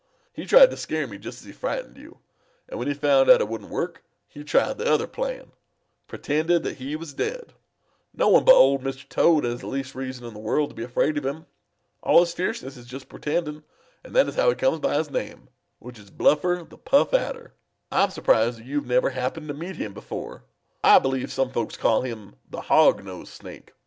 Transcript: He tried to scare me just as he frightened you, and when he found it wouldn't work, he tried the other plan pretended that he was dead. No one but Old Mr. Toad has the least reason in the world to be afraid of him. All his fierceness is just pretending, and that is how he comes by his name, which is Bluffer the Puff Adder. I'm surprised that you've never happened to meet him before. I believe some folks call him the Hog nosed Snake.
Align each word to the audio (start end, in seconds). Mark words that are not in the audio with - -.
He 0.33 0.45
tried 0.47 0.71
to 0.71 0.77
scare 0.77 1.05
me 1.05 1.19
just 1.19 1.41
as 1.41 1.45
he 1.45 1.51
frightened 1.51 1.95
you, 1.95 2.17
and 2.67 2.79
when 2.79 2.87
he 2.87 2.93
found 2.95 3.29
it 3.29 3.47
wouldn't 3.47 3.69
work, 3.69 4.03
he 4.27 4.43
tried 4.43 4.79
the 4.79 4.91
other 4.91 5.05
plan 5.05 5.51
pretended 6.07 6.63
that 6.63 6.77
he 6.77 6.95
was 6.95 7.13
dead. 7.13 7.53
No 8.11 8.27
one 8.27 8.43
but 8.43 8.55
Old 8.55 8.81
Mr. 8.81 9.07
Toad 9.07 9.43
has 9.43 9.59
the 9.59 9.67
least 9.67 9.93
reason 9.93 10.25
in 10.25 10.33
the 10.33 10.39
world 10.39 10.69
to 10.69 10.75
be 10.75 10.83
afraid 10.83 11.19
of 11.19 11.25
him. 11.27 11.45
All 12.01 12.19
his 12.19 12.33
fierceness 12.33 12.77
is 12.77 12.87
just 12.87 13.09
pretending, 13.09 13.61
and 14.03 14.15
that 14.15 14.27
is 14.27 14.33
how 14.33 14.49
he 14.49 14.55
comes 14.55 14.79
by 14.79 14.95
his 14.97 15.11
name, 15.11 15.49
which 15.77 15.99
is 15.99 16.09
Bluffer 16.09 16.65
the 16.67 16.79
Puff 16.79 17.13
Adder. 17.13 17.53
I'm 17.91 18.09
surprised 18.09 18.57
that 18.57 18.65
you've 18.65 18.87
never 18.87 19.11
happened 19.11 19.49
to 19.49 19.53
meet 19.53 19.75
him 19.75 19.93
before. 19.93 20.45
I 20.83 20.97
believe 20.97 21.31
some 21.31 21.51
folks 21.51 21.77
call 21.77 22.01
him 22.01 22.37
the 22.49 22.61
Hog 22.61 23.03
nosed 23.05 23.31
Snake. 23.33 23.73